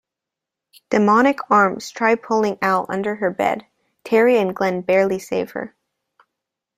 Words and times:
Demonic 0.89 1.37
arms 1.51 1.91
try 1.91 2.15
pulling 2.15 2.57
Al 2.59 2.87
under 2.89 3.17
her 3.17 3.29
bed; 3.29 3.67
Terry 4.03 4.39
and 4.39 4.55
Glen 4.55 4.81
barely 4.81 5.19
save 5.19 5.51
her. 5.51 5.75